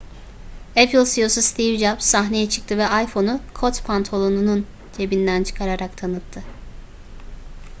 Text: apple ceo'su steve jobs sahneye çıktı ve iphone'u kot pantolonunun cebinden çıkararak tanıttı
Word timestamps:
apple 0.83 1.03
ceo'su 1.11 1.41
steve 1.41 1.77
jobs 1.77 2.05
sahneye 2.05 2.49
çıktı 2.49 2.77
ve 2.77 3.03
iphone'u 3.03 3.39
kot 3.53 3.83
pantolonunun 3.85 4.67
cebinden 4.97 5.43
çıkararak 5.43 5.97
tanıttı 5.97 6.43